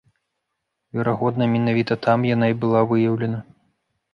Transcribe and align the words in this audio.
Верагодна, 0.99 1.43
менавіта 1.55 1.93
там 2.07 2.27
яна 2.33 2.45
і 2.55 2.59
была 2.65 2.81
выяўлена. 2.93 3.39